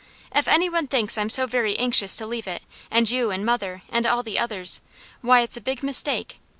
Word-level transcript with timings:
If 0.33 0.47
any 0.47 0.67
one 0.67 0.87
thinks 0.87 1.15
I'm 1.15 1.29
so 1.29 1.45
very 1.45 1.77
anxious 1.77 2.15
to 2.15 2.25
leave 2.25 2.47
it, 2.47 2.63
and 2.89 3.07
you, 3.11 3.29
and 3.29 3.45
mother, 3.45 3.83
and 3.87 4.07
all 4.07 4.23
the 4.23 4.39
others, 4.39 4.81
why 5.21 5.41
it's 5.41 5.57
a 5.57 5.61
big 5.61 5.83
mistake. 5.83 6.39